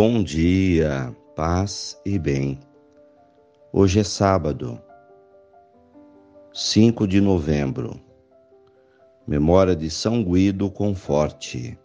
Bom 0.00 0.22
dia, 0.22 1.12
paz 1.34 2.00
e 2.06 2.20
bem. 2.20 2.60
Hoje 3.72 3.98
é 3.98 4.04
sábado, 4.04 4.80
5 6.54 7.04
de 7.04 7.20
novembro, 7.20 8.00
memória 9.26 9.74
de 9.74 9.90
São 9.90 10.22
Guido 10.22 10.70
Conforte, 10.70 11.76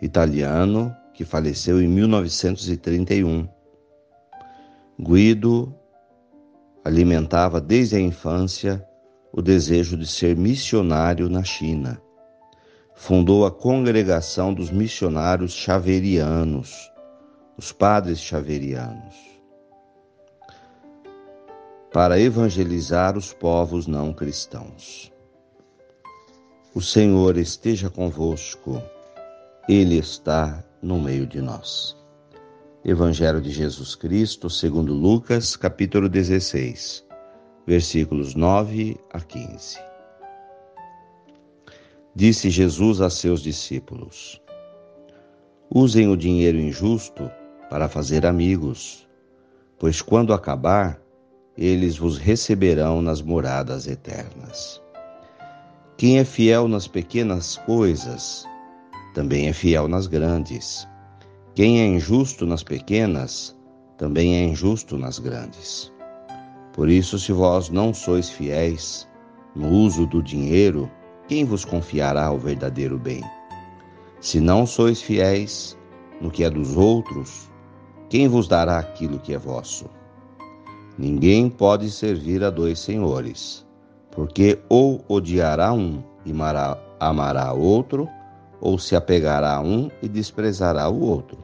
italiano 0.00 0.96
que 1.12 1.26
faleceu 1.26 1.78
em 1.78 1.86
1931. 1.88 3.46
Guido 4.98 5.74
alimentava 6.82 7.60
desde 7.60 7.96
a 7.96 8.00
infância 8.00 8.82
o 9.30 9.42
desejo 9.42 9.94
de 9.94 10.06
ser 10.06 10.34
missionário 10.34 11.28
na 11.28 11.44
China 11.44 12.00
fundou 12.94 13.44
a 13.44 13.50
Congregação 13.50 14.54
dos 14.54 14.70
Missionários 14.70 15.52
Xaverianos, 15.52 16.90
os 17.56 17.72
Padres 17.72 18.20
Xaverianos, 18.20 19.14
para 21.92 22.18
evangelizar 22.18 23.18
os 23.18 23.32
povos 23.32 23.86
não 23.86 24.12
cristãos. 24.12 25.12
O 26.74 26.80
Senhor 26.80 27.36
esteja 27.36 27.90
convosco, 27.90 28.80
Ele 29.68 29.98
está 29.98 30.64
no 30.80 31.00
meio 31.00 31.26
de 31.26 31.40
nós. 31.40 31.96
Evangelho 32.84 33.40
de 33.40 33.50
Jesus 33.50 33.94
Cristo, 33.94 34.50
segundo 34.50 34.92
Lucas, 34.92 35.56
capítulo 35.56 36.08
16, 36.08 37.04
versículos 37.66 38.34
9 38.34 38.98
a 39.12 39.20
15. 39.20 39.93
Disse 42.16 42.48
Jesus 42.48 43.00
a 43.00 43.10
seus 43.10 43.42
discípulos: 43.42 44.40
Usem 45.68 46.08
o 46.08 46.16
dinheiro 46.16 46.58
injusto 46.58 47.28
para 47.68 47.88
fazer 47.88 48.24
amigos, 48.24 49.04
pois 49.80 50.00
quando 50.00 50.32
acabar, 50.32 51.02
eles 51.58 51.98
vos 51.98 52.16
receberão 52.16 53.02
nas 53.02 53.20
moradas 53.20 53.88
eternas. 53.88 54.80
Quem 55.96 56.20
é 56.20 56.24
fiel 56.24 56.68
nas 56.68 56.86
pequenas 56.86 57.56
coisas, 57.66 58.44
também 59.12 59.48
é 59.48 59.52
fiel 59.52 59.88
nas 59.88 60.06
grandes. 60.06 60.86
Quem 61.52 61.80
é 61.80 61.86
injusto 61.86 62.46
nas 62.46 62.62
pequenas, 62.62 63.56
também 63.98 64.36
é 64.36 64.44
injusto 64.44 64.96
nas 64.96 65.18
grandes. 65.18 65.92
Por 66.72 66.88
isso, 66.88 67.18
se 67.18 67.32
vós 67.32 67.70
não 67.70 67.92
sois 67.92 68.30
fiéis 68.30 69.08
no 69.54 69.68
uso 69.68 70.06
do 70.06 70.22
dinheiro, 70.22 70.88
quem 71.28 71.44
vos 71.44 71.64
confiará 71.64 72.30
o 72.30 72.38
verdadeiro 72.38 72.98
bem? 72.98 73.22
Se 74.20 74.40
não 74.40 74.66
sois 74.66 75.00
fiéis 75.00 75.76
no 76.20 76.30
que 76.30 76.44
é 76.44 76.50
dos 76.50 76.76
outros, 76.76 77.50
quem 78.10 78.28
vos 78.28 78.46
dará 78.46 78.78
aquilo 78.78 79.18
que 79.18 79.34
é 79.34 79.38
vosso? 79.38 79.86
Ninguém 80.98 81.48
pode 81.48 81.90
servir 81.90 82.44
a 82.44 82.50
dois 82.50 82.78
senhores, 82.78 83.66
porque 84.10 84.58
ou 84.68 85.04
odiará 85.08 85.72
um 85.72 86.02
e 86.24 86.32
amará 87.00 87.52
outro, 87.52 88.08
ou 88.60 88.78
se 88.78 88.94
apegará 88.94 89.56
a 89.56 89.60
um 89.60 89.90
e 90.02 90.08
desprezará 90.08 90.88
o 90.88 91.00
outro. 91.00 91.38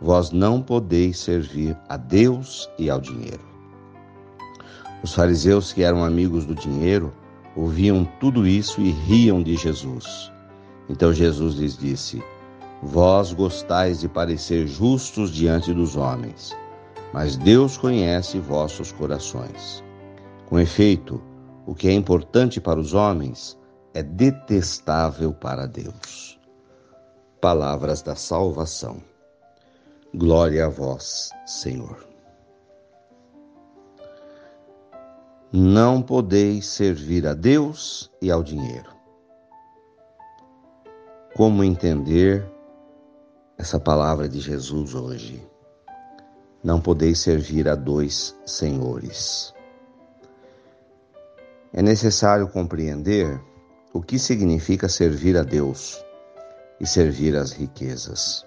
Vós 0.00 0.30
não 0.30 0.62
podeis 0.62 1.18
servir 1.18 1.76
a 1.88 1.96
Deus 1.96 2.70
e 2.78 2.88
ao 2.88 3.00
dinheiro. 3.00 3.44
Os 5.02 5.14
fariseus 5.14 5.72
que 5.72 5.82
eram 5.82 6.04
amigos 6.04 6.46
do 6.46 6.54
dinheiro 6.54 7.12
ouviam 7.60 8.06
tudo 8.18 8.46
isso 8.46 8.80
e 8.80 8.90
riam 8.90 9.42
de 9.42 9.54
Jesus. 9.54 10.32
Então 10.88 11.12
Jesus 11.12 11.56
lhes 11.56 11.76
disse: 11.76 12.22
Vós 12.82 13.32
gostais 13.32 14.00
de 14.00 14.08
parecer 14.08 14.66
justos 14.66 15.30
diante 15.30 15.72
dos 15.74 15.94
homens, 15.94 16.56
mas 17.12 17.36
Deus 17.36 17.76
conhece 17.76 18.38
vossos 18.38 18.90
corações. 18.92 19.84
Com 20.48 20.58
efeito, 20.58 21.20
o 21.66 21.74
que 21.74 21.88
é 21.88 21.92
importante 21.92 22.60
para 22.60 22.80
os 22.80 22.94
homens 22.94 23.58
é 23.92 24.02
detestável 24.02 25.32
para 25.32 25.66
Deus. 25.66 26.40
Palavras 27.40 28.02
da 28.02 28.16
salvação. 28.16 29.02
Glória 30.14 30.66
a 30.66 30.68
vós, 30.68 31.30
Senhor. 31.46 32.09
Não 35.52 36.00
podeis 36.00 36.68
servir 36.68 37.26
a 37.26 37.34
Deus 37.34 38.08
e 38.22 38.30
ao 38.30 38.40
dinheiro. 38.40 38.88
Como 41.34 41.64
entender 41.64 42.48
essa 43.58 43.80
palavra 43.80 44.28
de 44.28 44.38
Jesus 44.38 44.94
hoje? 44.94 45.44
Não 46.62 46.80
podeis 46.80 47.18
servir 47.18 47.68
a 47.68 47.74
dois 47.74 48.36
senhores. 48.46 49.52
É 51.72 51.82
necessário 51.82 52.46
compreender 52.46 53.42
o 53.92 54.00
que 54.00 54.20
significa 54.20 54.88
servir 54.88 55.36
a 55.36 55.42
Deus 55.42 56.00
e 56.78 56.86
servir 56.86 57.34
as 57.34 57.50
riquezas. 57.50 58.46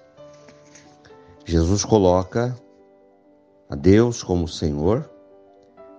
Jesus 1.43 1.83
coloca 1.83 2.57
a 3.69 3.75
Deus 3.75 4.23
como 4.23 4.47
Senhor 4.47 5.12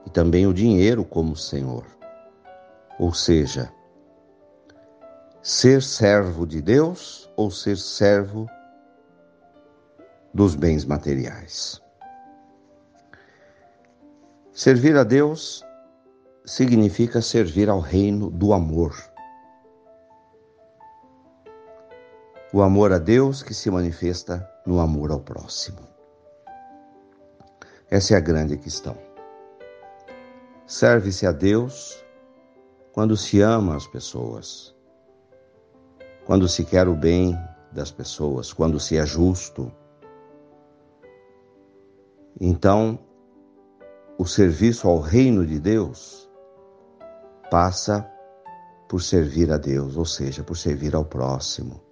e 0.06 0.10
também 0.10 0.46
o 0.46 0.54
dinheiro 0.54 1.04
como 1.04 1.36
Senhor. 1.36 1.84
Ou 2.98 3.12
seja, 3.12 3.72
ser 5.42 5.82
servo 5.82 6.46
de 6.46 6.62
Deus 6.62 7.30
ou 7.36 7.50
ser 7.50 7.76
servo 7.76 8.48
dos 10.32 10.54
bens 10.54 10.84
materiais. 10.84 11.80
Servir 14.52 14.96
a 14.96 15.04
Deus 15.04 15.64
significa 16.44 17.20
servir 17.20 17.68
ao 17.68 17.80
reino 17.80 18.30
do 18.30 18.52
amor. 18.52 18.94
O 22.52 22.62
amor 22.62 22.92
a 22.92 22.98
Deus 22.98 23.42
que 23.42 23.52
se 23.52 23.70
manifesta 23.70 24.48
no 24.64 24.80
amor 24.80 25.10
ao 25.10 25.20
próximo. 25.20 25.80
Essa 27.90 28.14
é 28.14 28.16
a 28.16 28.20
grande 28.20 28.56
questão. 28.56 28.96
Serve-se 30.66 31.26
a 31.26 31.32
Deus 31.32 32.02
quando 32.92 33.16
se 33.16 33.40
ama 33.40 33.76
as 33.76 33.86
pessoas, 33.86 34.74
quando 36.24 36.48
se 36.48 36.64
quer 36.64 36.88
o 36.88 36.94
bem 36.94 37.36
das 37.70 37.90
pessoas, 37.90 38.52
quando 38.52 38.80
se 38.80 38.96
é 38.96 39.04
justo. 39.04 39.70
Então, 42.40 42.98
o 44.16 44.24
serviço 44.24 44.88
ao 44.88 45.00
reino 45.00 45.44
de 45.44 45.60
Deus 45.60 46.30
passa 47.50 48.10
por 48.88 49.02
servir 49.02 49.52
a 49.52 49.58
Deus, 49.58 49.96
ou 49.96 50.06
seja, 50.06 50.42
por 50.42 50.56
servir 50.56 50.94
ao 50.94 51.04
próximo, 51.04 51.82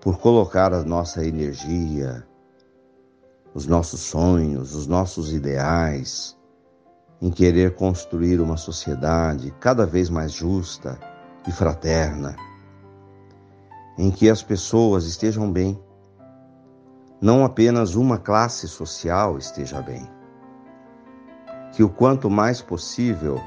por 0.00 0.18
colocar 0.18 0.72
a 0.72 0.82
nossa 0.82 1.24
energia, 1.24 2.26
os 3.52 3.66
nossos 3.66 4.00
sonhos, 4.00 4.74
os 4.74 4.86
nossos 4.86 5.32
ideais, 5.32 6.36
em 7.20 7.30
querer 7.30 7.74
construir 7.74 8.40
uma 8.40 8.56
sociedade 8.56 9.52
cada 9.60 9.84
vez 9.84 10.08
mais 10.08 10.32
justa 10.32 10.98
e 11.46 11.52
fraterna, 11.52 12.36
em 13.98 14.10
que 14.10 14.30
as 14.30 14.42
pessoas 14.42 15.04
estejam 15.04 15.50
bem, 15.50 15.78
não 17.20 17.44
apenas 17.44 17.96
uma 17.96 18.16
classe 18.18 18.66
social 18.68 19.36
esteja 19.36 19.82
bem. 19.82 20.08
Que 21.72 21.82
o 21.82 21.88
quanto 21.88 22.30
mais 22.30 22.62
possível 22.62 23.40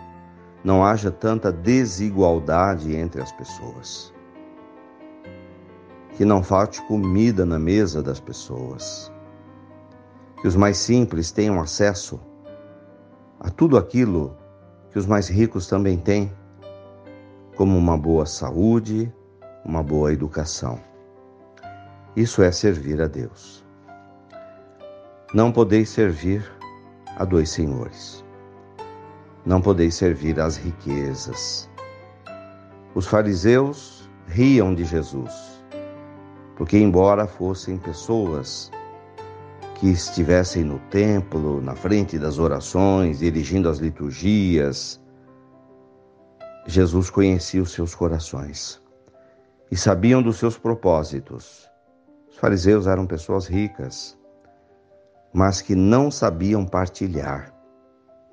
não 0.63 0.85
haja 0.85 1.11
tanta 1.11 1.51
desigualdade 1.51 2.95
entre 2.95 3.21
as 3.21 3.31
pessoas. 3.31 4.13
Que 6.15 6.23
não 6.23 6.43
falte 6.43 6.81
comida 6.83 7.45
na 7.45 7.57
mesa 7.57 8.01
das 8.01 8.19
pessoas 8.19 9.12
que 10.43 10.47
os 10.49 10.57
mais 10.57 10.75
simples 10.75 11.31
tenham 11.31 11.61
acesso 11.61 12.19
a 13.39 13.49
tudo 13.49 13.77
aquilo 13.77 14.35
que 14.91 14.99
os 14.99 15.05
mais 15.05 15.29
ricos 15.29 15.67
também 15.67 15.97
têm, 15.97 16.33
como 17.55 17.77
uma 17.77 17.97
boa 17.97 18.25
saúde, 18.25 19.09
uma 19.63 19.81
boa 19.81 20.11
educação. 20.11 20.81
Isso 22.13 22.43
é 22.43 22.51
servir 22.51 23.01
a 23.01 23.07
Deus. 23.07 23.63
Não 25.33 25.49
podeis 25.49 25.87
servir 25.87 26.43
a 27.15 27.23
dois 27.23 27.49
senhores. 27.49 28.21
Não 29.45 29.61
podeis 29.61 29.95
servir 29.95 30.41
às 30.41 30.57
riquezas. 30.57 31.69
Os 32.93 33.07
fariseus 33.07 34.09
riam 34.27 34.75
de 34.75 34.83
Jesus, 34.83 35.63
porque, 36.57 36.77
embora 36.77 37.27
fossem 37.27 37.77
pessoas 37.77 38.69
que 39.83 39.89
estivessem 39.89 40.63
no 40.63 40.79
templo, 40.79 41.59
na 41.59 41.75
frente 41.75 42.17
das 42.17 42.39
orações, 42.39 43.19
dirigindo 43.19 43.67
as 43.67 43.79
liturgias. 43.79 44.97
Jesus 46.65 47.09
conhecia 47.09 47.61
os 47.61 47.73
seus 47.73 47.93
corações 47.93 48.81
e 49.69 49.75
sabiam 49.75 50.23
dos 50.23 50.37
seus 50.37 50.57
propósitos 50.57 51.69
Os 52.29 52.37
fariseus 52.37 52.87
eram 52.87 53.05
pessoas 53.05 53.45
ricas, 53.45 54.17
mas 55.33 55.61
que 55.61 55.75
não 55.75 56.09
sabiam 56.09 56.65
partilhar, 56.65 57.53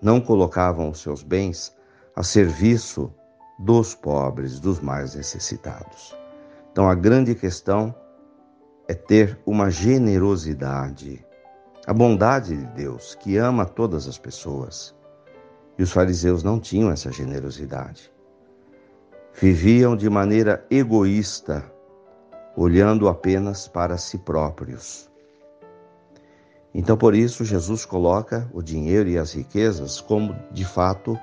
não 0.01 0.21
colocavam 0.21 0.89
os 0.89 1.01
seus 1.01 1.25
bens 1.25 1.77
a 2.15 2.23
serviço 2.23 3.13
dos 3.59 3.93
pobres, 3.93 4.61
dos 4.61 4.79
mais 4.79 5.17
necessitados. 5.17 6.17
Então 6.71 6.89
a 6.89 6.95
grande 6.95 7.35
questão 7.35 7.93
é 8.87 8.95
ter 8.95 9.37
uma 9.45 9.69
generosidade, 9.69 11.27
a 11.91 11.93
bondade 11.93 12.57
de 12.57 12.67
Deus 12.67 13.17
que 13.17 13.37
ama 13.37 13.67
todas 13.67 14.07
as 14.07 14.17
pessoas. 14.17 14.95
E 15.77 15.83
os 15.83 15.91
fariseus 15.91 16.45
não 16.45 16.61
tinham 16.61 16.89
essa 16.89 17.11
generosidade. 17.11 18.13
Viviam 19.35 19.97
de 19.97 20.09
maneira 20.09 20.65
egoísta, 20.71 21.65
olhando 22.57 23.09
apenas 23.09 23.67
para 23.67 23.99
si 23.99 24.19
próprios. 24.19 25.11
Então, 26.73 26.97
por 26.97 27.13
isso, 27.13 27.45
Jesus 27.45 27.85
coloca 27.85 28.49
o 28.55 28.63
dinheiro 28.63 29.09
e 29.09 29.19
as 29.19 29.33
riquezas 29.33 30.01
como, 30.01 30.33
de 30.53 30.65
fato, 30.65 31.19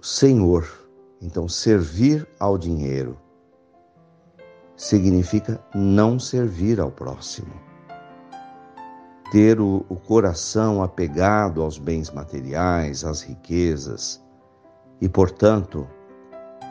Senhor. 0.00 0.68
Então, 1.20 1.48
servir 1.48 2.26
ao 2.40 2.58
dinheiro 2.58 3.16
significa 4.76 5.64
não 5.72 6.18
servir 6.18 6.80
ao 6.80 6.90
próximo. 6.90 7.71
Ter 9.32 9.58
o, 9.58 9.82
o 9.88 9.96
coração 9.96 10.82
apegado 10.82 11.62
aos 11.62 11.78
bens 11.78 12.10
materiais, 12.10 13.02
às 13.02 13.22
riquezas, 13.22 14.22
e, 15.00 15.08
portanto, 15.08 15.88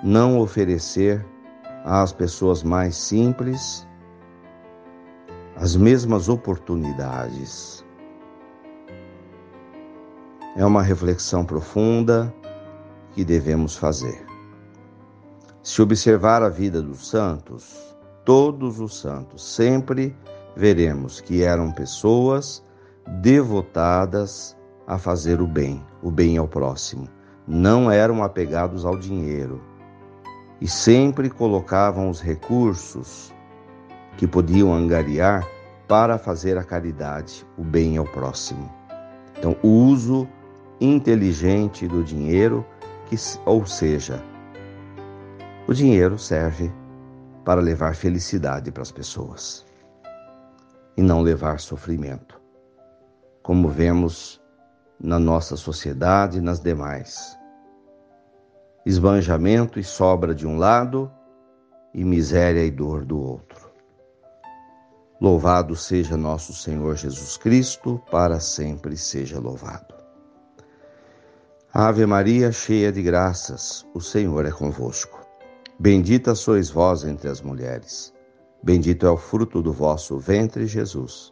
não 0.04 0.40
oferecer 0.40 1.26
às 1.84 2.14
pessoas 2.14 2.62
mais 2.62 2.96
simples 2.96 3.88
as 5.56 5.76
mesmas 5.76 6.30
oportunidades. 6.30 7.84
É 10.56 10.64
uma 10.64 10.84
reflexão 10.84 11.44
profunda 11.44 12.32
que 13.14 13.26
devemos 13.26 13.76
fazer. 13.76 14.24
Se 15.64 15.82
observar 15.82 16.44
a 16.44 16.50
vida 16.50 16.80
dos 16.80 17.10
santos, 17.10 17.98
todos 18.24 18.80
os 18.80 19.00
santos, 19.00 19.44
sempre 19.44 20.16
veremos 20.56 21.22
que 21.22 21.44
eram 21.44 21.72
pessoas 21.72 22.64
devotadas 23.08 24.58
a 24.86 24.98
fazer 24.98 25.42
o 25.42 25.48
bem, 25.48 25.84
o 26.02 26.12
bem 26.12 26.38
ao 26.38 26.48
próximo. 26.48 27.08
Não 27.48 27.90
eram 27.90 28.24
apegados 28.24 28.86
ao 28.86 28.98
dinheiro 28.98 29.62
e 30.60 30.68
sempre 30.68 31.30
colocavam 31.30 32.10
os 32.10 32.22
recursos 32.22 33.34
que 34.18 34.28
podiam 34.28 34.74
angariar 34.74 35.48
para 35.88 36.18
fazer 36.18 36.58
a 36.58 36.64
caridade, 36.64 37.46
o 37.58 37.64
bem 37.64 37.98
ao 37.98 38.06
próximo. 38.06 38.72
Então, 39.38 39.56
o 39.64 39.68
uso 39.68 40.28
inteligente 40.80 41.88
do 41.88 42.04
dinheiro, 42.04 42.66
que, 43.08 43.16
ou 43.46 43.66
seja, 43.66 44.24
o 45.68 45.74
dinheiro 45.74 46.18
serve 46.18 46.72
para 47.44 47.60
levar 47.60 47.96
felicidade 47.96 48.72
para 48.72 48.84
as 48.84 48.92
pessoas 48.92 49.66
e 50.96 51.02
não 51.02 51.22
levar 51.22 51.60
sofrimento, 51.60 52.40
como 53.42 53.70
vemos 53.70 54.42
na 55.00 55.18
nossa 55.18 55.56
sociedade 55.56 56.38
e 56.38 56.42
nas 56.42 56.60
demais. 56.60 57.38
Esbanjamento 58.86 59.80
e 59.80 59.84
sobra 59.84 60.34
de 60.34 60.46
um 60.46 60.58
lado 60.58 61.12
e 61.94 62.04
miséria 62.04 62.64
e 62.64 62.72
dor 62.72 63.06
do 63.06 63.20
outro. 63.20 63.72
Louvado 65.20 65.76
seja 65.76 66.18
nosso 66.18 66.54
Senhor 66.54 66.96
Jesus 66.96 67.38
Cristo, 67.38 68.02
para 68.10 68.40
sempre 68.40 68.98
seja 68.98 69.40
louvado. 69.40 69.94
Ave 71.74 72.06
Maria, 72.06 72.52
cheia 72.52 72.92
de 72.92 73.02
graças, 73.02 73.86
o 73.94 74.02
Senhor 74.02 74.46
é 74.46 74.52
convosco. 74.52 75.26
Bendita 75.80 76.36
sois 76.36 76.70
vós 76.70 77.04
entre 77.04 77.30
as 77.30 77.42
mulheres. 77.42 78.14
Bendito 78.64 79.08
é 79.08 79.10
o 79.10 79.18
fruto 79.18 79.62
do 79.62 79.74
vosso 79.74 80.20
ventre, 80.20 80.68
Jesus. 80.68 81.32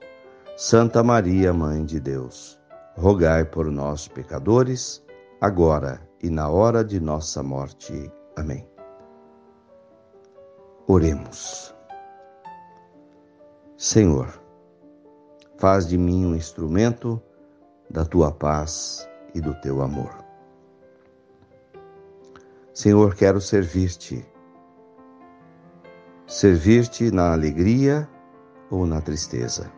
Santa 0.57 1.03
Maria, 1.03 1.53
Mãe 1.53 1.85
de 1.85 1.99
Deus, 1.99 2.59
rogai 2.95 3.45
por 3.45 3.69
nós, 3.69 4.07
pecadores, 4.07 5.03
agora 5.39 6.01
e 6.21 6.29
na 6.29 6.49
hora 6.49 6.83
de 6.83 6.99
nossa 6.99 7.43
morte. 7.43 8.11
Amém. 8.35 8.67
Oremos. 10.87 11.73
Senhor, 13.77 14.27
faz 15.57 15.87
de 15.87 15.97
mim 15.97 16.25
um 16.25 16.35
instrumento 16.35 17.21
da 17.89 18.03
tua 18.03 18.31
paz 18.31 19.07
e 19.33 19.39
do 19.39 19.53
teu 19.61 19.81
amor. 19.81 20.17
Senhor, 22.73 23.13
quero 23.13 23.39
servir-te. 23.39 24.25
Servir-te 26.39 27.11
na 27.11 27.33
alegria 27.33 28.07
ou 28.71 28.85
na 28.85 29.01
tristeza, 29.01 29.69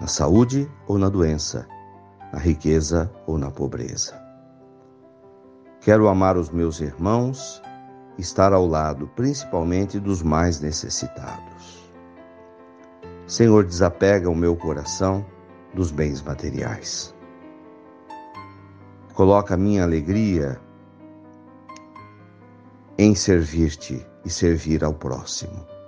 na 0.00 0.06
saúde 0.06 0.66
ou 0.86 0.96
na 0.96 1.10
doença, 1.10 1.68
na 2.32 2.38
riqueza 2.38 3.12
ou 3.26 3.36
na 3.36 3.50
pobreza. 3.50 4.18
Quero 5.82 6.08
amar 6.08 6.38
os 6.38 6.48
meus 6.48 6.80
irmãos, 6.80 7.60
estar 8.16 8.54
ao 8.54 8.66
lado 8.66 9.06
principalmente 9.08 10.00
dos 10.00 10.22
mais 10.22 10.62
necessitados. 10.62 11.92
Senhor, 13.26 13.62
desapega 13.62 14.30
o 14.30 14.34
meu 14.34 14.56
coração 14.56 15.22
dos 15.74 15.90
bens 15.90 16.22
materiais. 16.22 17.14
Coloca 19.12 19.52
a 19.52 19.58
minha 19.58 19.82
alegria 19.82 20.58
em 22.96 23.14
servir-te 23.14 24.06
e 24.24 24.30
servir 24.30 24.82
ao 24.82 24.94
próximo. 24.94 25.81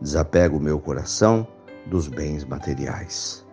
Desapega 0.00 0.56
o 0.56 0.60
meu 0.60 0.78
coração 0.78 1.46
dos 1.86 2.08
bens 2.08 2.44
materiais. 2.44 3.46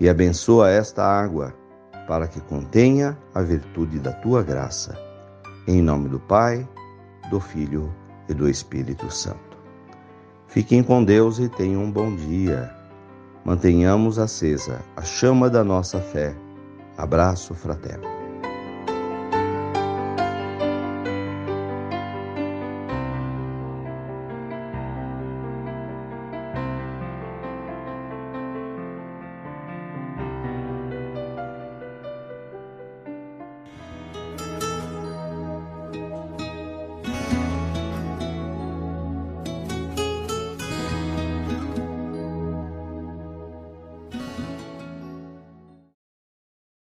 E 0.00 0.08
abençoa 0.08 0.70
esta 0.70 1.04
água 1.04 1.54
para 2.06 2.26
que 2.26 2.40
contenha 2.40 3.16
a 3.34 3.42
virtude 3.42 3.98
da 3.98 4.12
tua 4.12 4.42
graça. 4.42 4.98
Em 5.66 5.82
nome 5.82 6.08
do 6.08 6.18
Pai, 6.18 6.66
do 7.30 7.38
Filho 7.38 7.94
e 8.28 8.34
do 8.34 8.48
Espírito 8.48 9.10
Santo. 9.10 9.58
Fiquem 10.46 10.82
com 10.82 11.04
Deus 11.04 11.38
e 11.38 11.48
tenham 11.48 11.84
um 11.84 11.90
bom 11.90 12.14
dia. 12.16 12.74
Mantenhamos 13.44 14.18
acesa 14.18 14.80
a 14.96 15.02
chama 15.02 15.50
da 15.50 15.62
nossa 15.62 16.00
fé. 16.00 16.34
Abraço 16.96 17.54
fraterno. 17.54 18.17